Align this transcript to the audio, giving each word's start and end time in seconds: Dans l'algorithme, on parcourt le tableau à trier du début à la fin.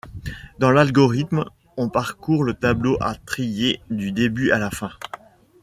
Dans 0.57 0.71
l'algorithme, 0.71 1.45
on 1.77 1.87
parcourt 1.89 2.43
le 2.43 2.55
tableau 2.55 2.97
à 3.01 3.13
trier 3.13 3.81
du 3.91 4.11
début 4.11 4.49
à 4.49 4.57
la 4.57 4.71
fin. 4.71 4.89